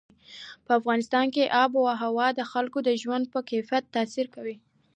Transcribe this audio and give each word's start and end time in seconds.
په 0.65 0.71
افغانستان 0.79 1.25
کې 1.35 1.53
آب 1.63 1.71
وهوا 1.77 2.27
د 2.33 2.41
خلکو 2.51 2.79
د 2.87 2.89
ژوند 3.01 3.25
په 3.33 3.39
کیفیت 3.49 3.83
تاثیر 3.95 4.27
کوي. 4.35 4.55